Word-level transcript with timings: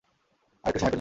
আর 0.63 0.69
একটু 0.69 0.79
সময় 0.79 0.83
পেলে। 0.83 0.89